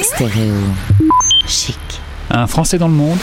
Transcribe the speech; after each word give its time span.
Stéréo 0.00 0.54
chic. 1.46 1.78
Un 2.30 2.46
Français 2.46 2.78
dans 2.78 2.88
le 2.88 2.94
monde, 2.94 3.18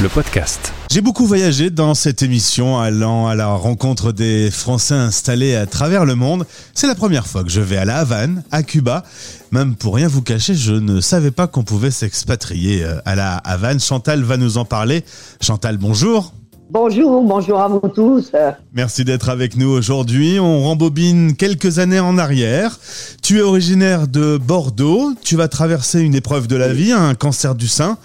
le 0.00 0.08
podcast. 0.08 0.72
J'ai 0.90 1.00
beaucoup 1.00 1.26
voyagé 1.26 1.70
dans 1.70 1.94
cette 1.94 2.22
émission, 2.22 2.78
allant 2.78 3.26
à 3.26 3.34
la 3.34 3.48
rencontre 3.48 4.12
des 4.12 4.50
Français 4.50 4.94
installés 4.94 5.56
à 5.56 5.66
travers 5.66 6.04
le 6.04 6.14
monde. 6.14 6.46
C'est 6.74 6.86
la 6.86 6.94
première 6.94 7.26
fois 7.26 7.42
que 7.42 7.50
je 7.50 7.60
vais 7.60 7.76
à 7.76 7.84
La 7.84 7.98
Havane, 7.98 8.42
à 8.50 8.62
Cuba. 8.62 9.04
Même 9.50 9.74
pour 9.74 9.94
rien 9.96 10.08
vous 10.08 10.22
cacher, 10.22 10.54
je 10.54 10.72
ne 10.72 11.00
savais 11.00 11.30
pas 11.30 11.46
qu'on 11.46 11.64
pouvait 11.64 11.90
s'expatrier 11.90 12.84
euh, 12.84 13.00
à 13.04 13.14
la 13.14 13.36
Havane. 13.38 13.80
Chantal 13.80 14.22
va 14.22 14.36
nous 14.36 14.58
en 14.58 14.64
parler. 14.64 15.04
Chantal, 15.40 15.78
bonjour. 15.78 16.32
Bonjour, 16.70 17.22
bonjour 17.22 17.60
à 17.60 17.68
vous 17.68 17.80
tous. 17.94 18.32
Merci 18.72 19.04
d'être 19.04 19.28
avec 19.28 19.56
nous 19.56 19.68
aujourd'hui. 19.68 20.38
On 20.40 20.62
rembobine 20.62 21.36
quelques 21.36 21.78
années 21.78 22.00
en 22.00 22.16
arrière. 22.16 22.80
Tu 23.22 23.38
es 23.38 23.42
originaire 23.42 24.08
de 24.08 24.38
Bordeaux. 24.38 25.12
Tu 25.22 25.36
vas 25.36 25.48
traverser 25.48 26.00
une 26.00 26.14
épreuve 26.14 26.48
de 26.48 26.56
la 26.56 26.72
vie, 26.72 26.90
un 26.90 27.14
cancer 27.14 27.54
du 27.54 27.68
sein. 27.68 27.98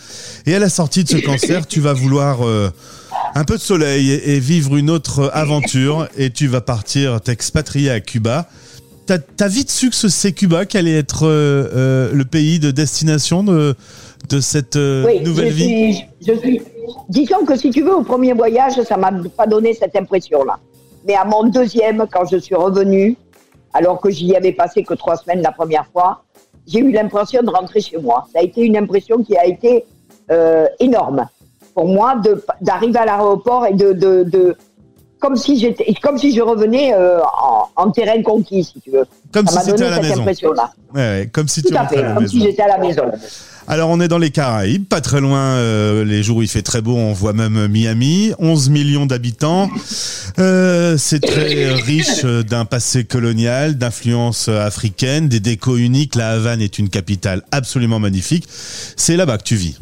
Et 0.46 0.54
à 0.56 0.60
la 0.60 0.70
sortie 0.70 1.06
de 1.06 1.10
ce 1.10 1.18
cancer, 1.18 1.68
tu 1.68 1.80
vas 1.80 1.94
vouloir 1.94 2.46
euh, 2.46 2.70
un 3.34 3.46
peu 3.46 3.56
de 3.56 3.62
soleil 3.62 4.12
et, 4.12 4.40
vivre 4.40 4.76
une 4.76 4.90
autre 4.90 5.32
aventure. 5.34 6.10
Et 6.18 6.30
tu 6.30 6.48
vas 6.48 6.62
partir 6.62 7.22
t'expatrier 7.22 7.90
à 7.90 8.02
Cuba. 8.02 8.50
T'as 9.06 9.20
as 9.40 9.48
vite 9.48 9.72
su 9.72 9.90
que 9.90 9.96
c'est 9.96 10.34
Cuba 10.34 10.66
qui 10.66 10.78
allait 10.78 10.98
être 10.98 11.26
euh, 11.26 11.68
euh, 11.74 12.12
le 12.14 12.26
pays 12.26 12.60
de 12.60 12.72
destination 12.72 13.44
de, 13.44 13.74
de 14.30 14.40
cette 14.42 14.76
Oui, 14.76 15.22
nouvelle 15.22 15.50
je 15.50 15.54
vie? 15.54 15.94
suis, 15.94 16.06
je 16.28 16.38
suis. 16.38 16.62
Disons 17.10 17.46
que 17.46 17.56
si 17.58 17.70
tu 17.72 17.82
veux, 17.82 17.96
au 17.96 18.04
premier 18.04 18.34
voyage, 18.34 18.82
ça 18.84 18.98
m'a 18.98 19.12
pas 19.36 19.48
donné 19.48 19.74
cette 19.74 19.96
impression-là. 19.96 20.58
Mais 21.06 21.16
à 21.16 21.26
mon 21.26 21.44
deuxième, 21.44 22.06
quand 22.12 22.26
je 22.26 22.38
suis 22.38 22.56
revenue, 22.56 23.16
alors 23.74 24.00
que 24.02 24.10
j'y 24.10 24.36
avais 24.36 24.52
passé 24.52 24.84
que 24.84 24.94
trois 24.94 25.16
semaines 25.18 25.42
la 25.42 25.52
première 25.52 25.86
fois, 25.94 26.24
j'ai 26.68 26.80
eu 26.80 26.92
l'impression 26.92 27.42
de 27.42 27.50
rentrer 27.50 27.82
chez 27.82 27.98
moi. 27.98 28.26
Ça 28.34 28.40
a 28.40 28.42
été 28.44 28.62
une 28.62 28.78
impression 28.78 29.24
qui 29.24 29.36
a 29.38 29.46
été 29.46 29.86
euh, 30.32 30.66
énorme 30.80 31.28
pour 31.74 31.88
moi 31.88 32.16
d'arriver 32.62 33.00
à 33.00 33.06
l'aéroport 33.06 33.66
et 33.66 33.74
de, 33.74 33.94
de, 33.94 34.24
de- 34.24 34.56
comme 35.20 35.36
si 35.36 35.58
j'étais, 35.60 35.94
comme 36.02 36.18
si 36.18 36.34
je 36.36 36.42
revenais 36.42 36.94
euh, 36.94 37.20
en, 37.22 37.68
en 37.76 37.92
terrain 37.92 38.22
conquis, 38.24 38.64
si 38.64 38.80
tu 38.82 38.90
veux. 38.92 39.06
Comme 39.34 39.48
ça 39.48 39.62
si 39.62 39.72
m'a 39.72 39.78
donné 39.78 39.88
à 39.88 39.90
la 39.90 39.96
cette 39.98 40.04
maison. 40.10 40.22
impression-là. 40.22 40.72
Ouais, 40.94 41.30
comme 41.32 41.48
si 41.48 41.62
Tout 41.62 41.70
tu 41.70 41.76
à 41.78 41.88
fait, 41.88 41.98
à 41.98 42.02
la 42.02 42.14
comme 42.14 42.24
maison. 42.24 42.32
si 42.32 42.42
j'étais 42.42 42.62
à 42.64 42.68
la 42.68 42.78
maison. 42.80 43.04
Alors 43.68 43.92
on 43.92 44.00
est 44.00 44.08
dans 44.08 44.18
les 44.18 44.32
Caraïbes, 44.32 44.88
pas 44.88 45.00
très 45.02 45.22
loin, 45.22 45.40
euh, 45.40 46.04
les 46.04 46.24
jours 46.24 46.38
où 46.38 46.42
il 46.42 46.48
fait 46.48 46.64
très 46.64 46.82
beau, 46.82 46.96
on 46.96 47.14
voit 47.14 47.34
même 47.34 47.68
Miami, 47.68 48.34
11 48.40 48.70
millions 48.72 49.06
d'habitants. 49.06 49.70
Euh, 50.40 50.98
c'est 50.98 51.20
très 51.20 51.74
riche 51.74 52.24
euh, 52.26 52.42
d'un 52.42 52.66
passé 52.66 53.04
colonial, 53.06 53.78
d'influence 53.78 54.48
euh, 54.48 54.66
africaine, 54.66 55.28
des 55.28 55.40
décos 55.40 55.78
uniques. 55.78 56.16
La 56.16 56.30
Havane 56.32 56.62
est 56.62 56.80
une 56.80 56.90
capitale 56.90 57.44
absolument 57.52 58.00
magnifique. 58.00 58.46
C'est 58.50 59.16
là-bas 59.16 59.38
que 59.38 59.44
tu 59.44 59.56
vis. 59.56 59.80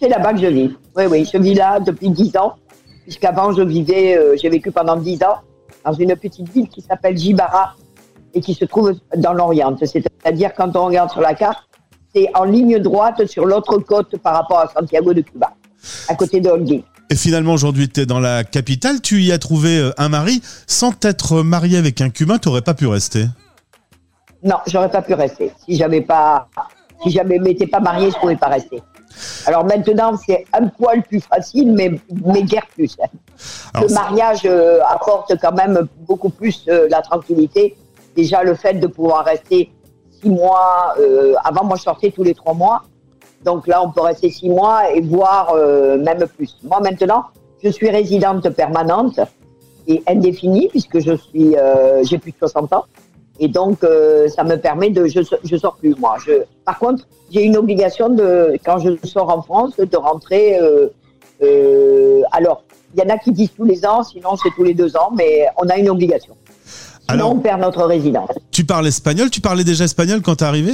C'est 0.00 0.08
là-bas 0.08 0.32
que 0.32 0.40
je 0.40 0.46
vis. 0.46 0.70
Oui, 0.96 1.04
oui, 1.10 1.28
je 1.30 1.36
vis 1.38 1.54
là 1.54 1.78
depuis 1.80 2.08
10 2.08 2.36
ans. 2.38 2.54
Puisqu'avant, 3.02 3.52
je 3.52 3.62
vivais, 3.62 4.16
euh, 4.16 4.34
j'ai 4.40 4.48
vécu 4.48 4.70
pendant 4.70 4.96
10 4.96 5.22
ans 5.24 5.36
dans 5.84 5.92
une 5.92 6.16
petite 6.16 6.48
ville 6.54 6.68
qui 6.68 6.80
s'appelle 6.80 7.16
Jibara 7.18 7.76
et 8.36 8.40
qui 8.40 8.54
se 8.54 8.66
trouve 8.66 8.92
dans 9.16 9.32
l'Orient. 9.32 9.74
C'est-à-dire, 9.78 10.54
quand 10.54 10.76
on 10.76 10.86
regarde 10.86 11.10
sur 11.10 11.22
la 11.22 11.34
carte, 11.34 11.58
c'est 12.14 12.28
en 12.34 12.44
ligne 12.44 12.78
droite 12.78 13.26
sur 13.26 13.46
l'autre 13.46 13.78
côte 13.78 14.16
par 14.18 14.34
rapport 14.34 14.58
à 14.58 14.68
Santiago 14.68 15.14
de 15.14 15.22
Cuba, 15.22 15.52
à 16.08 16.14
côté 16.14 16.40
de 16.40 16.50
Holguín. 16.50 16.82
Et 17.08 17.14
finalement 17.14 17.52
aujourd'hui 17.52 17.88
tu 17.88 18.00
es 18.00 18.06
dans 18.06 18.18
la 18.18 18.42
capitale, 18.42 19.00
tu 19.00 19.22
y 19.22 19.30
as 19.32 19.38
trouvé 19.38 19.78
euh, 19.78 19.92
un 19.96 20.08
mari. 20.08 20.42
Sans 20.66 20.92
t'être 20.92 21.42
marié 21.42 21.78
avec 21.78 22.00
un 22.00 22.10
Cubain, 22.10 22.38
tu 22.38 22.50
pas 22.62 22.74
pu 22.74 22.86
rester. 22.86 23.26
Non, 24.42 24.56
j'aurais 24.66 24.90
pas 24.90 25.02
pu 25.02 25.14
rester. 25.14 25.52
Si 25.64 25.76
j'avais 25.76 26.00
pas, 26.00 26.48
si 27.02 27.10
jamais 27.10 27.38
m'étais 27.38 27.66
pas 27.66 27.80
mariée, 27.80 28.10
je 28.10 28.18
pouvais 28.18 28.36
pas 28.36 28.48
rester. 28.48 28.82
Alors 29.46 29.64
maintenant, 29.64 30.16
c'est 30.16 30.44
un 30.52 30.66
poil 30.66 31.02
plus 31.02 31.20
facile, 31.20 31.72
mais, 31.72 31.98
mais 32.24 32.42
guère 32.42 32.66
plus. 32.74 32.96
Alors, 33.72 33.88
le 33.88 33.94
mariage 33.94 34.42
euh, 34.44 34.80
apporte 34.88 35.32
quand 35.40 35.52
même 35.52 35.86
beaucoup 36.06 36.28
plus 36.28 36.64
euh, 36.68 36.86
la 36.90 37.00
tranquillité. 37.02 37.76
Déjà, 38.16 38.42
le 38.42 38.54
fait 38.54 38.74
de 38.74 38.86
pouvoir 38.86 39.24
rester 39.26 39.70
six 40.10 40.30
mois. 40.30 40.94
euh, 40.98 41.34
avant, 41.44 41.64
moi, 41.64 41.76
je 41.76 41.82
sortais 41.82 42.10
tous 42.10 42.22
les 42.22 42.34
trois 42.34 42.54
mois. 42.54 42.82
Donc 43.44 43.66
là, 43.66 43.82
on 43.84 43.90
peut 43.90 44.00
rester 44.00 44.30
six 44.30 44.48
mois 44.48 44.90
et 44.90 45.02
voire 45.02 45.52
euh, 45.54 45.98
même 45.98 46.26
plus. 46.36 46.56
Moi, 46.64 46.80
maintenant, 46.80 47.24
je 47.62 47.68
suis 47.68 47.90
résidente 47.90 48.48
permanente 48.50 49.20
et 49.86 50.02
indéfinie 50.08 50.68
puisque 50.68 50.98
je 50.98 51.14
suis, 51.14 51.56
euh, 51.56 52.02
j'ai 52.04 52.18
plus 52.18 52.32
de 52.32 52.38
60 52.38 52.72
ans. 52.72 52.84
Et 53.38 53.48
donc, 53.48 53.80
ça 54.34 54.44
me 54.44 54.56
permet 54.56 54.88
de, 54.88 55.06
je, 55.08 55.20
je 55.44 55.56
sors 55.58 55.76
plus 55.76 55.94
moi. 55.98 56.16
Par 56.64 56.78
contre, 56.78 57.06
j'ai 57.30 57.42
une 57.42 57.58
obligation 57.58 58.08
de, 58.08 58.56
quand 58.64 58.78
je 58.78 58.96
sors 59.06 59.28
en 59.28 59.42
France, 59.42 59.76
de 59.76 59.96
rentrer. 59.98 60.58
Alors, 62.32 62.62
il 62.94 63.02
y 63.02 63.06
en 63.06 63.14
a 63.14 63.18
qui 63.18 63.32
disent 63.32 63.52
tous 63.54 63.64
les 63.64 63.84
ans, 63.84 64.02
sinon 64.02 64.36
c'est 64.36 64.48
tous 64.56 64.64
les 64.64 64.72
deux 64.72 64.96
ans, 64.96 65.10
mais 65.14 65.46
on 65.58 65.68
a 65.68 65.76
une 65.76 65.90
obligation. 65.90 66.34
Sinon, 67.08 67.18
Alors- 67.24 67.32
on 67.34 67.38
perd 67.40 67.60
notre 67.60 67.84
résidence. 67.84 68.30
tu 68.50 68.64
parles 68.64 68.86
espagnol, 68.88 69.30
tu 69.30 69.40
parlais 69.40 69.64
déjà 69.64 69.84
espagnol 69.84 70.22
quand 70.22 70.36
t'es 70.36 70.44
arrivé? 70.44 70.72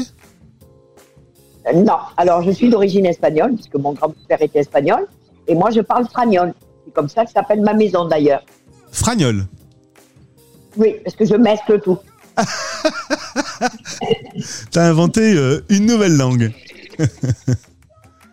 Euh, 1.67 1.73
Non, 1.75 1.97
alors 2.17 2.43
je 2.43 2.51
suis 2.51 2.71
d'origine 2.71 3.07
espagnole, 3.07 3.55
puisque 3.55 3.75
mon 3.77 3.93
grand-père 3.93 4.41
était 4.43 4.61
espagnol, 4.61 5.07
et 5.47 5.55
moi 5.55 5.71
je 5.71 5.81
parle 5.81 6.07
fragnol. 6.09 6.55
C'est 6.87 6.93
comme 6.95 7.09
ça 7.09 7.25
que 7.25 7.31
s'appelle 7.31 7.61
ma 7.61 7.75
maison 7.75 8.07
d'ailleurs. 8.07 8.43
Fragnol? 8.91 9.47
Oui, 10.77 10.97
parce 11.05 11.15
que 11.17 11.25
je 11.27 11.35
mescle 11.35 11.81
tout. 11.81 11.99
T'as 14.71 14.85
inventé 14.89 15.35
euh, 15.37 15.61
une 15.69 15.87
nouvelle 15.87 16.17
langue. 16.17 16.51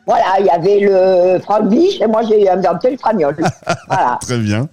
Voilà, 0.10 0.40
il 0.40 0.48
y 0.48 0.50
avait 0.50 0.80
le 0.80 1.40
franglish 1.40 2.02
et 2.02 2.08
moi 2.08 2.24
j'ai 2.28 2.50
inventé 2.50 2.90
le 2.90 2.98
fragnol. 2.98 3.36
voilà. 3.88 4.18
Très 4.20 4.40
bien. 4.40 4.68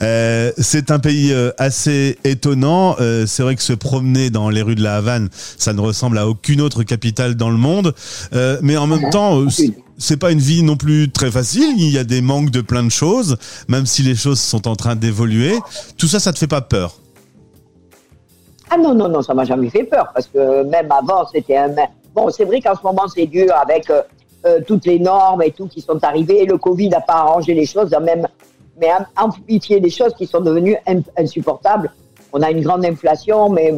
Euh, 0.00 0.52
c'est 0.58 0.92
un 0.92 1.00
pays 1.00 1.32
euh, 1.32 1.50
assez 1.58 2.20
étonnant. 2.22 2.94
Euh, 3.00 3.26
c'est 3.26 3.42
vrai 3.42 3.56
que 3.56 3.62
se 3.62 3.72
promener 3.72 4.30
dans 4.30 4.48
les 4.48 4.62
rues 4.62 4.76
de 4.76 4.84
la 4.84 4.98
Havane, 4.98 5.28
ça 5.32 5.72
ne 5.72 5.80
ressemble 5.80 6.18
à 6.18 6.28
aucune 6.28 6.60
autre 6.60 6.84
capitale 6.84 7.34
dans 7.34 7.50
le 7.50 7.56
monde. 7.56 7.94
Euh, 8.32 8.58
mais 8.62 8.76
en 8.76 8.86
même 8.86 9.10
temps, 9.10 9.42
c'est 9.98 10.18
pas 10.18 10.30
une 10.30 10.38
vie 10.38 10.62
non 10.62 10.76
plus 10.76 11.10
très 11.10 11.32
facile. 11.32 11.74
Il 11.78 11.90
y 11.90 11.98
a 11.98 12.04
des 12.04 12.20
manques 12.20 12.50
de 12.50 12.60
plein 12.60 12.84
de 12.84 12.90
choses, 12.90 13.38
même 13.66 13.86
si 13.86 14.02
les 14.02 14.14
choses 14.14 14.38
sont 14.38 14.68
en 14.68 14.76
train 14.76 14.94
d'évoluer. 14.94 15.58
Tout 15.98 16.06
ça, 16.06 16.20
ça 16.20 16.32
te 16.32 16.38
fait 16.38 16.46
pas 16.46 16.60
peur? 16.60 16.94
Ah 18.70 18.76
non, 18.78 18.94
non, 18.94 19.08
non, 19.08 19.20
ça 19.20 19.34
m'a 19.34 19.44
jamais 19.44 19.68
fait 19.68 19.82
peur, 19.82 20.12
parce 20.14 20.28
que 20.28 20.62
même 20.62 20.92
avant, 20.92 21.26
c'était 21.26 21.56
un... 21.56 21.70
Bon, 22.14 22.30
c'est 22.30 22.44
vrai 22.44 22.60
qu'en 22.60 22.76
ce 22.76 22.82
moment, 22.84 23.08
c'est 23.12 23.26
dur 23.26 23.52
avec 23.52 23.90
euh, 24.44 24.60
toutes 24.66 24.86
les 24.86 24.98
normes 24.98 25.42
et 25.42 25.50
tout 25.50 25.66
qui 25.66 25.80
sont 25.80 26.02
arrivées. 26.04 26.44
Le 26.44 26.58
Covid 26.58 26.88
n'a 26.90 27.00
pas 27.00 27.14
arrangé 27.14 27.54
les 27.54 27.66
choses, 27.66 27.92
a 27.94 28.00
même, 28.00 28.26
mais 28.80 28.88
amplifié 29.16 29.80
les 29.80 29.90
choses 29.90 30.14
qui 30.14 30.26
sont 30.26 30.40
devenues 30.40 30.76
in- 30.86 31.00
insupportables. 31.16 31.90
On 32.32 32.42
a 32.42 32.50
une 32.50 32.62
grande 32.62 32.84
inflation, 32.84 33.48
mais, 33.48 33.74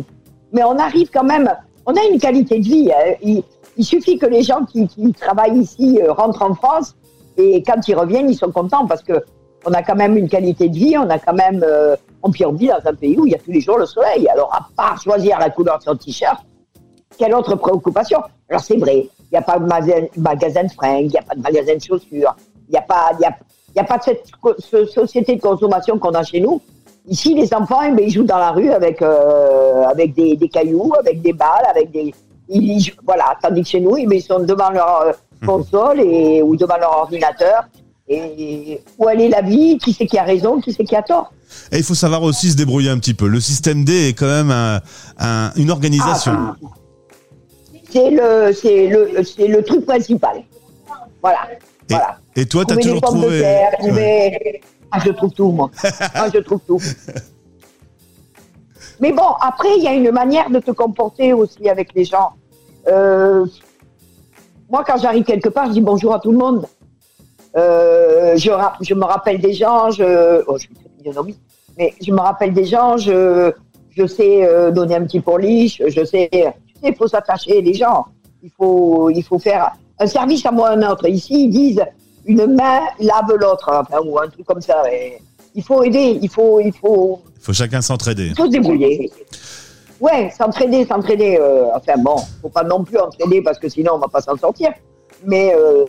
mais 0.52 0.64
on 0.64 0.78
arrive 0.78 1.10
quand 1.12 1.24
même... 1.24 1.50
On 1.86 1.92
a 1.94 2.04
une 2.12 2.20
qualité 2.20 2.58
de 2.58 2.64
vie. 2.64 2.90
hein. 2.92 3.14
Il, 3.76 3.84
suffit 3.84 4.18
que 4.18 4.26
les 4.26 4.42
gens 4.42 4.64
qui, 4.64 4.86
qui 4.88 5.12
travaillent 5.12 5.58
ici 5.58 6.00
euh, 6.02 6.12
rentrent 6.12 6.42
en 6.42 6.54
France 6.54 6.94
et 7.36 7.62
quand 7.62 7.86
ils 7.86 7.94
reviennent, 7.94 8.28
ils 8.28 8.36
sont 8.36 8.50
contents 8.50 8.86
parce 8.86 9.02
que 9.02 9.22
on 9.64 9.72
a 9.72 9.82
quand 9.82 9.96
même 9.96 10.16
une 10.16 10.28
qualité 10.28 10.68
de 10.68 10.74
vie, 10.74 10.96
on 10.98 11.08
a 11.10 11.18
quand 11.18 11.32
même, 11.34 11.64
euh, 11.66 11.96
on, 12.22 12.30
puis 12.30 12.44
on 12.44 12.52
vit 12.52 12.68
dans 12.68 12.80
un 12.84 12.94
pays 12.94 13.18
où 13.18 13.26
il 13.26 13.32
y 13.32 13.34
a 13.34 13.38
tous 13.38 13.50
les 13.50 13.60
jours 13.60 13.78
le 13.78 13.86
soleil. 13.86 14.28
Alors, 14.28 14.52
à 14.54 14.68
part 14.76 15.00
choisir 15.00 15.38
la 15.38 15.50
couleur 15.50 15.78
de 15.78 15.84
son 15.84 15.96
t-shirt, 15.96 16.40
quelle 17.18 17.34
autre 17.34 17.54
préoccupation? 17.56 18.20
Alors, 18.48 18.60
c'est 18.62 18.76
vrai, 18.76 19.08
il 19.30 19.34
n'y 19.34 19.38
a 19.38 19.42
pas 19.42 19.58
de 19.58 19.66
magasin, 19.66 20.06
magasin 20.16 20.64
de 20.64 20.72
fringues, 20.72 21.04
il 21.06 21.08
n'y 21.10 21.18
a 21.18 21.22
pas 21.22 21.34
de 21.34 21.40
magasin 21.42 21.74
de 21.76 21.80
chaussures, 21.82 22.34
il 22.68 22.72
n'y 22.72 22.78
a 22.78 22.82
pas, 22.82 23.10
y 23.20 23.24
a, 23.24 23.36
y 23.76 23.78
a 23.78 23.84
pas 23.84 23.98
de 23.98 24.02
cette 24.04 24.24
ce- 24.58 24.86
société 24.86 25.36
de 25.36 25.40
consommation 25.40 25.98
qu'on 25.98 26.12
a 26.12 26.22
chez 26.22 26.40
nous. 26.40 26.60
Ici, 27.08 27.34
les 27.34 27.52
enfants, 27.54 27.80
eh 27.86 27.92
ben, 27.92 28.04
ils 28.06 28.10
jouent 28.10 28.24
dans 28.24 28.38
la 28.38 28.50
rue 28.52 28.70
avec, 28.70 29.00
euh, 29.02 29.84
avec 29.84 30.14
des, 30.14 30.36
des 30.36 30.48
cailloux, 30.48 30.92
avec 30.98 31.22
des 31.22 31.32
balles, 31.32 31.66
avec 31.70 31.90
des. 31.90 32.14
Ils, 32.50 32.62
ils 32.72 32.80
jouent- 32.80 33.00
voilà, 33.04 33.36
tandis 33.42 33.62
que 33.62 33.68
chez 33.68 33.80
nous, 33.80 33.96
eh 33.96 34.06
ben, 34.06 34.16
ils 34.18 34.22
sont 34.22 34.40
devant 34.40 34.70
leur 34.70 35.00
euh, 35.02 35.12
console 35.46 36.00
et, 36.00 36.42
ou 36.42 36.56
devant 36.56 36.76
leur 36.78 36.96
ordinateur. 36.98 37.64
Et 38.10 38.80
où 38.98 39.06
elle 39.10 39.20
est 39.20 39.28
la 39.28 39.42
vie? 39.42 39.76
Qui 39.76 39.92
c'est 39.92 40.06
qui 40.06 40.16
a 40.18 40.22
raison? 40.22 40.60
Qui 40.62 40.72
c'est 40.72 40.84
qui 40.84 40.96
a 40.96 41.02
tort? 41.02 41.30
Et 41.70 41.76
il 41.78 41.84
faut 41.84 41.94
savoir 41.94 42.22
aussi 42.22 42.50
se 42.50 42.56
débrouiller 42.56 42.88
un 42.88 42.98
petit 42.98 43.12
peu. 43.12 43.26
Le 43.26 43.38
système 43.40 43.84
D 43.84 44.08
est 44.08 44.12
quand 44.14 44.26
même 44.26 44.50
un- 44.50 44.80
un- 45.18 45.50
une 45.56 45.70
organisation. 45.70 46.32
Ah, 46.34 46.56
C'est 47.90 48.10
le, 48.10 48.52
c'est 48.52 48.86
le, 48.88 49.24
c'est 49.24 49.46
le 49.48 49.62
truc 49.62 49.86
principal. 49.86 50.42
Voilà. 51.22 51.38
et, 51.52 51.56
voilà. 51.88 52.18
et 52.36 52.46
toi, 52.46 52.64
t'as 52.66 52.76
toujours 52.76 53.00
trouvé. 53.00 53.38
de 53.38 53.40
terre, 53.40 53.70
Ouais. 53.82 54.60
Ah, 54.90 54.98
je 55.04 55.10
trouve 55.10 55.32
tout, 55.32 55.50
moi. 55.50 55.70
Ah, 56.14 56.28
je 56.32 56.38
trouve 56.38 56.60
tout. 56.66 56.80
Mais 59.00 59.12
bon, 59.12 59.28
après, 59.40 59.68
il 59.76 59.84
y 59.84 59.88
a 59.88 59.92
une 59.92 60.10
manière 60.10 60.50
de 60.50 60.58
te 60.58 60.70
comporter 60.70 61.32
aussi 61.32 61.68
avec 61.68 61.94
les 61.94 62.04
gens. 62.04 62.30
Euh, 62.88 63.44
moi, 64.70 64.82
quand 64.86 64.98
j'arrive 64.98 65.24
quelque 65.24 65.48
part, 65.48 65.66
je 65.66 65.72
dis 65.72 65.80
bonjour 65.80 66.14
à 66.14 66.20
tout 66.20 66.32
le 66.32 66.38
monde. 66.38 66.66
Euh, 67.56 68.36
je, 68.36 68.50
je 68.80 68.94
me 68.94 69.04
rappelle 69.04 69.40
des 69.40 69.52
gens, 69.52 69.90
je, 69.90 70.42
oh, 70.46 70.56
je 70.58 70.64
suis 70.64 70.74
mais 71.78 71.94
je 72.04 72.12
me 72.12 72.20
rappelle 72.20 72.52
des 72.52 72.64
gens, 72.64 72.96
je, 72.96 73.52
je 73.90 74.06
sais 74.06 74.44
euh, 74.44 74.70
donner 74.70 74.96
un 74.96 75.04
petit 75.04 75.20
pourliche, 75.20 75.80
je 75.86 76.04
sais, 76.04 76.28
il 76.82 76.94
faut 76.94 77.08
s'attacher 77.08 77.60
les 77.60 77.74
gens. 77.74 78.06
il 78.42 78.50
faut, 78.56 79.10
il 79.10 79.22
faut 79.22 79.38
faire 79.38 79.72
un 79.98 80.06
service 80.06 80.44
à 80.46 80.50
moi 80.52 80.70
un 80.70 80.82
autre. 80.90 81.08
Ici, 81.08 81.44
ils 81.44 81.50
disent 81.50 81.84
une 82.26 82.46
main 82.54 82.80
lave 83.00 83.34
l'autre, 83.40 83.68
enfin, 83.72 84.00
ou 84.04 84.18
un 84.18 84.28
truc 84.28 84.46
comme 84.46 84.60
ça. 84.60 84.82
Et 84.92 85.18
il 85.54 85.62
faut 85.62 85.82
aider, 85.82 86.18
il 86.22 86.28
faut, 86.28 86.60
il 86.60 86.72
faut, 86.72 87.20
Il 87.36 87.42
faut 87.42 87.52
chacun 87.52 87.80
s'entraider. 87.80 88.26
il 88.28 88.36
faut 88.36 88.46
se 88.46 88.50
débrouiller. 88.50 89.10
Ouais, 90.00 90.30
s'entraider, 90.36 90.84
s'entraider. 90.86 91.36
euh, 91.40 91.66
enfin 91.74 91.94
bon, 91.98 92.16
faut 92.40 92.48
pas 92.48 92.62
non 92.62 92.84
plus 92.84 92.98
entraider 92.98 93.42
parce 93.42 93.58
que 93.58 93.68
sinon 93.68 93.92
on 93.94 93.98
va 93.98 94.08
pas 94.08 94.20
s'en 94.20 94.36
sortir. 94.36 94.70
Mais 95.26 95.52
euh, 95.56 95.84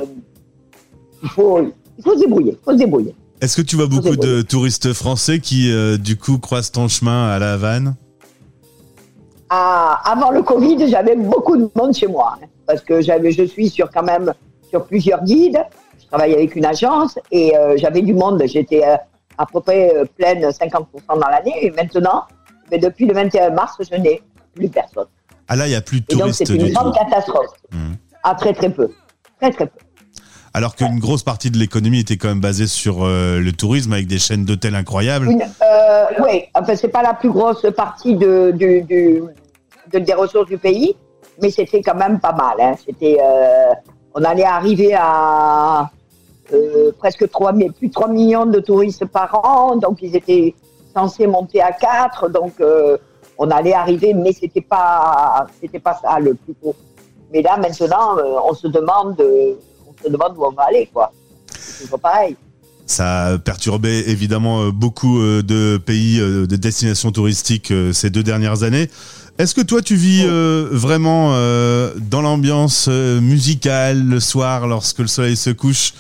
il 1.22 1.30
faut, 1.30 1.60
il 1.62 2.04
faut 2.04 2.14
se 2.16 2.20
débrouiller, 2.20 2.54
il 2.60 2.64
faut 2.64 2.72
se 2.72 2.78
débrouiller. 2.78 3.14
Est-ce 3.42 3.56
que 3.58 3.62
tu 3.62 3.76
vois 3.76 3.88
beaucoup 3.88 4.16
de 4.18 4.42
touristes 4.42 4.92
français 4.94 5.40
qui, 5.40 5.72
euh, 5.72 5.98
du 5.98 6.18
coup, 6.18 6.40
croisent 6.40 6.72
ton 6.72 6.88
chemin 6.90 7.30
à 7.30 7.40
La 7.40 7.54
Havane? 7.54 7.96
Avant 9.50 10.32
le 10.32 10.44
Covid, 10.44 10.88
j'avais 10.88 11.16
beaucoup 11.16 11.58
de 11.58 11.70
monde 11.76 11.94
chez 11.94 12.08
moi 12.08 12.38
hein, 12.42 12.46
parce 12.68 12.82
que 12.82 13.02
j'avais, 13.02 13.32
je 13.32 13.44
suis 13.44 13.70
sur 13.70 13.90
quand 13.90 14.04
même 14.04 14.34
sur 14.70 14.86
plusieurs 14.86 15.24
guides. 15.24 15.60
Je 16.00 16.06
travaille 16.08 16.34
avec 16.34 16.56
une 16.56 16.66
agence 16.66 17.18
et 17.32 17.56
euh, 17.58 17.76
j'avais 17.78 18.02
du 18.02 18.14
monde. 18.14 18.42
J'étais 18.46 18.86
euh, 18.88 18.96
à 19.38 19.46
peu 19.46 19.60
près 19.62 19.96
euh, 19.96 20.06
pleine 20.18 20.44
50% 20.44 20.86
dans 21.10 21.28
l'année 21.28 21.54
et 21.66 21.72
maintenant, 21.72 22.24
mais 22.72 22.78
depuis 22.78 23.06
le 23.06 23.14
21 23.14 23.52
mars, 23.52 23.78
je 23.80 23.96
n'ai 23.96 24.22
plus 24.54 24.70
personne. 24.70 25.08
Ah 25.48 25.56
là, 25.56 25.66
il 25.66 25.72
n'y 25.72 25.76
a 25.76 25.82
plus 25.82 26.02
de 26.02 26.06
Et 26.10 26.14
donc 26.14 26.22
touristes 26.22 26.46
c'est 26.46 26.54
une 26.54 26.66
du 26.66 26.72
tout. 26.74 26.80
grande 26.80 26.96
catastrophe. 26.96 27.54
Mhm. 27.72 27.96
Ah, 28.24 28.36
très 28.36 28.54
très 28.54 28.70
peu, 28.70 28.92
très 29.42 29.52
très 29.52 29.66
peu. 29.66 29.80
Alors 30.54 30.76
qu'une 30.76 31.00
grosse 31.00 31.24
partie 31.24 31.52
de 31.52 31.58
l'économie 31.58 32.00
était 32.00 32.18
quand 32.18 32.28
même 32.30 32.40
basée 32.40 32.68
sur 32.68 33.04
euh, 33.06 33.40
le 33.40 33.52
tourisme 33.52 33.94
avec 33.94 34.08
des 34.08 34.18
chaînes 34.18 34.46
d'hôtels 34.46 34.76
incroyables. 34.76 35.28
Une, 35.30 35.42
euh, 35.44 36.06
oui, 36.24 36.44
enfin, 36.56 36.76
c'est 36.76 36.88
pas 36.88 37.04
la 37.04 37.14
plus 37.14 37.30
grosse 37.30 37.66
partie 37.76 38.16
de, 38.16 38.52
des 38.58 40.14
ressources 40.14 40.48
du 40.48 40.58
pays, 40.58 40.96
mais 41.42 41.52
c'était 41.52 41.82
quand 41.82 41.96
même 41.96 42.20
pas 42.20 42.34
mal. 42.34 42.56
Hein. 42.60 42.74
C'était, 42.84 43.18
euh, 43.24 43.70
on 44.16 44.24
allait 44.24 44.44
arriver 44.44 44.96
à 44.96 45.90
euh, 46.52 46.92
presque 46.98 47.30
3, 47.30 47.52
mi- 47.54 47.70
plus 47.70 47.90
de 47.90 47.94
3 47.94 48.08
millions 48.08 48.48
de 48.48 48.60
touristes 48.60 49.06
par 49.06 49.46
an, 49.46 49.76
donc 49.76 50.00
ils 50.02 50.16
étaient 50.16 50.56
censés 50.96 51.28
monter 51.28 51.62
à 51.62 51.72
4, 51.72 52.30
donc 52.30 52.54
on 53.38 53.52
allait 53.52 53.74
arriver, 53.74 54.16
mais 54.16 54.34
c'était 54.34 54.62
pas, 54.62 55.46
c'était 55.62 55.80
pas 55.80 55.98
ça 56.02 56.20
le 56.20 56.34
plus 56.34 56.56
gros. 56.60 56.76
Mais 57.32 57.44
là, 57.44 57.56
maintenant, 57.58 58.18
on 58.50 58.54
se 58.56 58.68
demande, 58.68 59.22
euh, 60.02 60.04
on 60.04 60.08
se 60.08 60.12
demande 60.12 60.34
où 60.38 60.46
on 60.46 60.52
va 60.52 60.64
aller, 60.70 60.90
quoi. 60.94 61.12
C'est 61.52 61.84
toujours 61.84 62.00
pareil. 62.00 62.36
Ça 62.86 63.26
a 63.26 63.38
perturbé 63.38 64.04
évidemment 64.08 64.64
euh, 64.64 64.72
beaucoup 64.72 65.20
euh, 65.22 65.44
de 65.44 65.78
pays, 65.78 66.20
euh, 66.20 66.48
de 66.48 66.56
destinations 66.56 67.12
touristiques 67.12 67.72
ces 67.94 68.10
deux 68.10 68.24
dernières 68.24 68.64
années. 68.64 68.90
Est-ce 69.38 69.56
que 69.56 69.62
toi 69.62 69.82
tu 69.82 69.96
vis 69.96 70.24
euh, 70.26 70.68
vraiment 70.72 71.32
euh, 71.34 71.94
dans 72.12 72.22
l'ambiance 72.22 72.88
musicale 72.90 74.04
le 74.06 74.20
soir 74.20 74.68
lorsque 74.68 75.00
le 75.00 75.08
soleil 75.08 75.38
se 75.38 75.50
couche 75.52 75.94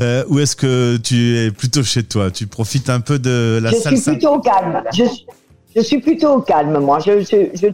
euh, 0.00 0.24
ou 0.28 0.38
est-ce 0.38 0.56
que 0.56 0.96
tu 0.96 1.36
es 1.36 1.50
plutôt 1.50 1.82
chez 1.82 2.04
toi? 2.04 2.30
Tu 2.30 2.46
profites 2.46 2.88
un 2.88 3.00
peu 3.00 3.18
de 3.18 3.60
la 3.62 3.70
je 3.72 3.76
suis 3.76 4.00
plutôt 4.00 4.34
au 4.36 4.40
calme. 4.40 4.82
Je, 4.94 5.04
suis- 5.04 5.26
je 5.74 5.80
suis 5.82 6.00
plutôt 6.00 6.34
au 6.36 6.40
calme, 6.40 6.78
moi. 6.78 6.98
Je, 7.00 7.20
je, 7.20 7.48
je, 7.60 7.66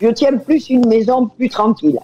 je 0.00 0.08
tiens 0.12 0.36
plus 0.36 0.68
une 0.68 0.88
maison 0.88 1.28
plus 1.28 1.48
tranquille. 1.48 1.98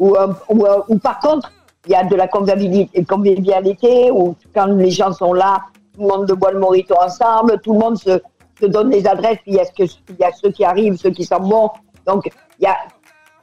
Euh, 0.00 0.28
où, 0.50 0.98
par 0.98 1.18
contre, 1.18 1.50
il 1.88 1.92
y 1.92 1.94
a 1.94 2.04
de 2.04 2.14
la 2.16 2.28
convivialité, 2.28 4.10
où 4.10 4.36
quand 4.54 4.66
les 4.66 4.90
gens 4.90 5.12
sont 5.12 5.32
là, 5.32 5.60
tout 5.94 6.02
le 6.02 6.08
monde 6.08 6.26
boit 6.32 6.52
le 6.52 6.58
morito 6.60 6.94
ensemble, 7.00 7.58
tout 7.62 7.72
le 7.72 7.78
monde 7.78 7.98
se, 7.98 8.20
se 8.60 8.66
donne 8.66 8.90
les 8.90 9.06
adresses, 9.06 9.38
puis 9.42 9.52
il 9.52 9.54
y, 9.54 9.60
a 9.60 9.64
ce 9.64 9.72
que- 9.72 9.90
il 10.10 10.16
y 10.20 10.24
a 10.24 10.30
ceux 10.32 10.50
qui 10.50 10.64
arrivent, 10.64 10.96
ceux 10.96 11.10
qui 11.10 11.24
sont 11.24 11.40
bons. 11.40 11.70
Donc, 12.06 12.28
il 12.60 12.64
y 12.64 12.66
a, 12.66 12.76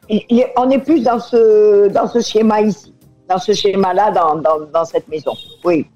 il- 0.10 0.46
on 0.58 0.70
est 0.70 0.80
plus 0.80 1.02
dans 1.04 1.20
ce, 1.20 1.88
dans 1.90 2.08
ce 2.08 2.20
schéma 2.22 2.62
ici, 2.62 2.94
dans 3.28 3.40
ce 3.40 3.54
schéma-là, 3.54 4.12
dans, 4.12 4.36
dans, 4.36 4.60
dans 4.74 4.86
cette 4.86 5.08
maison. 5.08 5.34
Oui, 5.64 5.88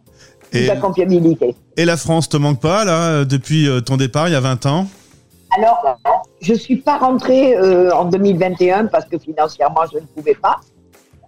et, 0.52 0.66
la 0.66 0.75
convivialité. 0.78 1.56
et 1.78 1.86
la 1.86 1.95
France 1.98 2.28
te 2.28 2.38
manque 2.38 2.60
pas 2.60 2.84
là 2.84 3.24
depuis 3.25 3.68
euh, 3.69 3.81
ton 3.81 3.98
départ 3.98 4.28
il 4.28 4.31
y 4.31 4.36
a 4.36 4.40
20 4.40 4.66
ans? 4.66 4.88
Alors, 5.56 5.84
je 6.42 6.54
suis 6.54 6.78
pas 6.78 6.98
rentrée 6.98 7.56
euh, 7.56 7.92
en 7.92 8.06
2021 8.06 8.86
parce 8.88 9.06
que 9.06 9.18
financièrement, 9.18 9.81
je 9.92 9.98
ne 10.00 10.06
pouvais 10.06 10.36
pas. 10.36 10.57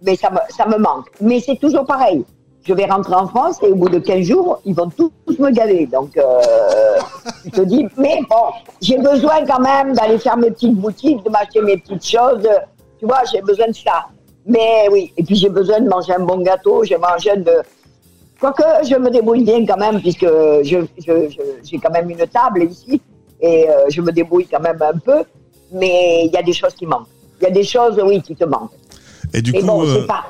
Mais 0.01 0.15
ça 0.15 0.29
me, 0.29 0.77
manque. 0.77 1.07
Mais 1.21 1.39
c'est 1.39 1.57
toujours 1.57 1.85
pareil. 1.85 2.23
Je 2.63 2.73
vais 2.73 2.85
rentrer 2.85 3.15
en 3.15 3.27
France 3.27 3.57
et 3.63 3.67
au 3.67 3.75
bout 3.75 3.89
de 3.89 3.99
15 3.99 4.21
jours, 4.21 4.61
ils 4.65 4.75
vont 4.75 4.89
tous 4.89 5.11
me 5.39 5.49
gaver. 5.51 5.87
Donc, 5.87 6.15
euh, 6.17 6.41
je 7.45 7.49
te 7.49 7.61
dis, 7.61 7.87
mais 7.97 8.19
bon, 8.29 8.51
j'ai 8.81 8.97
besoin 8.97 9.45
quand 9.45 9.59
même 9.59 9.93
d'aller 9.93 10.19
faire 10.19 10.37
mes 10.37 10.51
petites 10.51 10.75
boutiques, 10.75 11.23
de 11.23 11.29
m'acheter 11.29 11.61
mes 11.61 11.77
petites 11.77 12.05
choses. 12.05 12.47
Tu 12.99 13.05
vois, 13.05 13.21
j'ai 13.31 13.41
besoin 13.41 13.67
de 13.67 13.73
ça. 13.73 14.05
Mais 14.45 14.87
oui, 14.91 15.11
et 15.17 15.23
puis 15.23 15.35
j'ai 15.35 15.49
besoin 15.49 15.79
de 15.79 15.89
manger 15.89 16.13
un 16.13 16.23
bon 16.23 16.37
gâteau, 16.41 16.83
j'ai 16.83 16.97
mangé 16.97 17.35
de... 17.37 17.53
Quoique, 18.39 18.63
je 18.83 18.95
me 18.95 19.09
débrouille 19.11 19.43
bien 19.43 19.63
quand 19.65 19.77
même, 19.77 19.99
puisque 20.01 20.25
je, 20.25 20.85
je, 20.97 21.13
j'ai 21.63 21.77
quand 21.77 21.91
même 21.91 22.09
une 22.09 22.25
table 22.27 22.63
ici, 22.63 22.99
et 23.39 23.69
euh, 23.69 23.85
je 23.89 24.01
me 24.01 24.11
débrouille 24.11 24.47
quand 24.47 24.59
même 24.59 24.81
un 24.81 24.97
peu, 24.97 25.23
mais 25.71 26.25
il 26.25 26.31
y 26.31 26.37
a 26.37 26.41
des 26.41 26.53
choses 26.53 26.73
qui 26.73 26.87
manquent. 26.87 27.07
Il 27.39 27.43
y 27.43 27.47
a 27.47 27.51
des 27.51 27.63
choses, 27.63 27.99
oui, 28.03 28.21
qui 28.21 28.35
te 28.35 28.45
manquent. 28.45 28.71
Et 29.33 29.41
du 29.41 29.51
Mais 29.51 29.59
coup, 29.61 29.67
bon, 29.67 29.85
euh, 29.87 30.05
pas... 30.05 30.25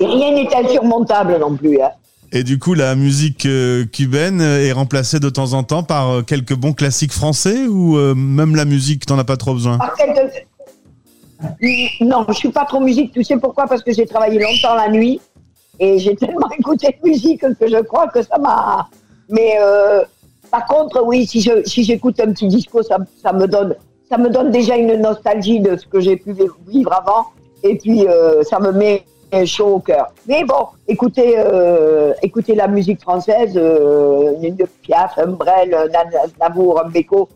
rien 0.00 0.32
n'est 0.32 0.54
insurmontable 0.54 1.38
non 1.40 1.56
plus. 1.56 1.80
Hein. 1.80 1.90
et 2.32 2.42
du 2.42 2.58
coup, 2.58 2.74
la 2.74 2.94
musique 2.96 3.46
euh, 3.46 3.84
cubaine 3.86 4.40
est 4.40 4.72
remplacée 4.72 5.20
de 5.20 5.28
temps 5.30 5.52
en 5.52 5.62
temps 5.62 5.82
par 5.82 6.10
euh, 6.10 6.22
quelques 6.22 6.54
bons 6.54 6.72
classiques 6.72 7.12
français 7.12 7.66
ou 7.66 7.96
euh, 7.96 8.14
même 8.14 8.56
la 8.56 8.64
musique, 8.64 9.06
t'en 9.06 9.18
as 9.18 9.24
pas 9.24 9.36
trop 9.36 9.54
besoin? 9.54 9.78
Quelques- 9.96 10.46
Non, 12.00 12.24
je 12.28 12.34
suis 12.34 12.50
pas 12.50 12.64
trop 12.64 12.80
musique. 12.80 13.12
Tu 13.12 13.22
sais 13.24 13.36
pourquoi? 13.36 13.66
Parce 13.66 13.82
que 13.82 13.92
j'ai 13.92 14.06
travaillé 14.06 14.38
longtemps 14.40 14.74
la 14.74 14.88
nuit 14.88 15.20
et 15.78 15.98
j'ai 15.98 16.14
tellement 16.22 16.50
écouté 16.58 16.88
de 17.02 17.08
musique 17.08 17.40
que 17.40 17.68
je 17.68 17.82
crois 17.82 18.08
que 18.08 18.22
ça 18.22 18.38
m'a. 18.38 18.88
Mais 19.28 19.56
euh, 19.60 20.02
par 20.50 20.64
contre, 20.66 21.02
oui, 21.04 21.26
si 21.26 21.40
je 21.40 21.62
si 21.64 21.84
j'écoute 21.84 22.18
un 22.20 22.32
petit 22.32 22.48
disco, 22.48 22.82
ça, 22.82 22.98
ça 23.22 23.32
me 23.32 23.46
donne 23.46 23.74
ça 24.08 24.18
me 24.18 24.28
donne 24.28 24.50
déjà 24.50 24.76
une 24.76 24.94
nostalgie 25.00 25.60
de 25.60 25.76
ce 25.76 25.86
que 25.86 25.98
j'ai 26.00 26.16
pu 26.16 26.34
vivre 26.68 26.92
avant 26.92 27.26
et 27.64 27.76
puis 27.76 28.06
euh, 28.06 28.44
ça 28.44 28.60
me 28.60 28.70
met 28.72 29.04
chaud 29.44 29.76
au 29.76 29.78
cœur. 29.80 30.12
Mais 30.28 30.44
bon, 30.44 30.68
écoutez, 30.86 31.34
euh, 31.38 32.12
écoutez 32.22 32.54
la 32.54 32.68
musique 32.68 33.00
française, 33.00 33.54
euh, 33.56 34.34
une 34.40 34.56
Piaf, 34.82 35.18
un 35.18 35.28
Brel, 35.28 35.74
un 35.74 35.88
Navour, 36.40 36.80
un 36.84 36.88
Beko, 36.88 37.28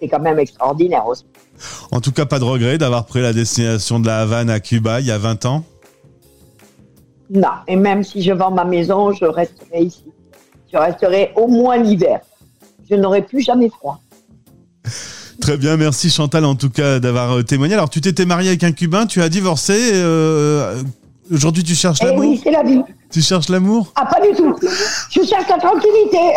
c'est 0.00 0.08
quand 0.08 0.20
même 0.20 0.38
extraordinaire 0.38 1.06
aussi. 1.06 1.26
En 1.90 2.00
tout 2.00 2.12
cas, 2.12 2.24
pas 2.24 2.38
de 2.38 2.44
regret 2.44 2.78
d'avoir 2.78 3.04
pris 3.04 3.20
la 3.20 3.34
destination 3.34 4.00
de 4.00 4.06
la 4.06 4.20
Havane 4.20 4.48
à 4.48 4.60
Cuba 4.60 5.00
il 5.00 5.06
y 5.06 5.10
a 5.10 5.18
20 5.18 5.44
ans. 5.44 5.62
Non, 7.28 7.48
et 7.68 7.76
même 7.76 8.02
si 8.02 8.22
je 8.22 8.32
vends 8.32 8.50
ma 8.50 8.64
maison, 8.64 9.12
je 9.12 9.24
resterai 9.24 9.82
ici. 9.82 10.04
Je 10.72 10.78
resterai 10.78 11.32
au 11.36 11.48
moins 11.48 11.76
l'hiver. 11.76 12.20
Je 12.88 12.94
n'aurai 12.94 13.22
plus 13.22 13.42
jamais 13.42 13.68
froid. 13.68 14.00
Très 15.42 15.56
bien, 15.56 15.76
merci 15.76 16.08
Chantal 16.08 16.44
en 16.44 16.54
tout 16.54 16.70
cas 16.70 17.00
d'avoir 17.00 17.36
euh, 17.38 17.42
témoigné. 17.42 17.74
Alors, 17.74 17.90
tu 17.90 18.00
t'étais 18.00 18.24
marié 18.24 18.50
avec 18.50 18.62
un 18.62 18.70
Cubain, 18.72 19.06
tu 19.06 19.20
as 19.22 19.28
divorcé. 19.28 19.74
euh, 19.94 20.80
Aujourd'hui, 21.32 21.64
tu 21.64 21.74
cherches 21.74 21.98
Eh 22.02 22.06
l'amour? 22.06 22.20
oui, 22.20 22.40
c'est 22.42 22.50
la 22.52 22.62
vie. 22.62 22.80
Tu 23.10 23.20
cherches 23.22 23.48
l'amour? 23.48 23.92
Ah, 23.96 24.06
pas 24.06 24.20
du 24.20 24.34
tout. 24.36 24.54
Je 25.10 25.22
cherche 25.24 25.48
la 25.48 25.58
tranquillité. 25.58 26.18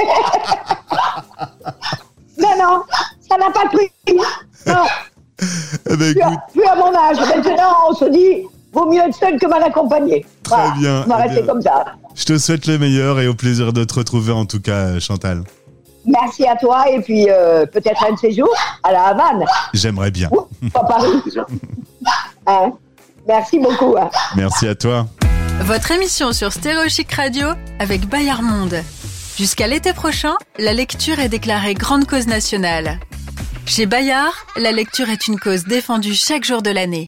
non, 2.39 2.49
non, 2.57 2.81
ça 3.29 3.37
n'a 3.37 3.51
pas 3.51 3.65
de 3.65 3.69
prix. 3.77 3.89
Non, 4.65 4.85
Eh 5.91 5.97
ben, 5.97 6.13
plus 6.13 6.21
à, 6.21 6.27
écoute, 6.27 6.39
plus 6.53 6.63
à 6.65 6.75
mon 6.75 6.95
âge. 6.95 7.17
Maintenant, 7.19 7.73
on 7.89 7.93
se 7.93 8.05
dit, 8.05 8.47
vaut 8.73 8.89
mieux 8.91 9.01
être 9.01 9.15
seul 9.15 9.37
que 9.39 9.45
mal 9.47 9.61
accompagné. 9.63 10.25
Très 10.43 10.71
bien, 10.79 11.03
On 11.05 11.09
va 11.09 11.17
eh 11.19 11.23
rester 11.27 11.43
bien. 11.43 11.53
comme 11.53 11.61
ça. 11.61 11.85
je 12.15 12.25
te 12.25 12.37
souhaite 12.39 12.65
le 12.65 12.79
meilleur 12.79 13.19
et 13.19 13.27
au 13.27 13.35
plaisir 13.35 13.71
de 13.71 13.83
te 13.83 13.93
retrouver 13.93 14.31
en 14.33 14.45
tout 14.45 14.61
cas, 14.61 14.99
Chantal. 14.99 15.43
Merci 16.05 16.45
à 16.47 16.55
toi 16.55 16.89
et 16.89 17.01
puis 17.01 17.27
euh, 17.29 17.65
peut-être 17.65 18.03
un 18.07 18.13
de 18.13 18.17
ces 18.19 18.31
jours 18.31 18.53
à 18.83 18.91
la 18.91 19.03
Havane. 19.05 19.43
J'aimerais 19.73 20.11
bien. 20.11 20.29
Pas 20.73 20.83
Paris. 20.83 21.21
Hein? 22.47 22.71
Merci 23.27 23.57
beaucoup. 23.57 23.95
hein. 23.97 24.09
Merci 24.35 24.67
à 24.67 24.75
toi. 24.75 25.07
Votre 25.61 25.91
émission 25.91 26.31
sur 26.31 26.53
Stéréo 26.53 26.87
Chic 26.89 27.11
Radio 27.11 27.47
avec 27.79 28.07
Bayard 28.07 28.43
Monde. 28.43 28.83
Jusqu'à 29.37 29.65
l'été 29.67 29.93
prochain, 29.93 30.35
la 30.59 30.73
lecture 30.73 31.19
est 31.19 31.29
déclarée 31.29 31.73
grande 31.73 32.05
cause 32.05 32.27
nationale. 32.27 32.99
Chez 33.65 33.87
Bayard, 33.87 34.33
la 34.57 34.71
lecture 34.71 35.09
est 35.09 35.27
une 35.27 35.39
cause 35.39 35.63
défendue 35.63 36.13
chaque 36.13 36.43
jour 36.45 36.61
de 36.61 36.69
l'année. 36.69 37.03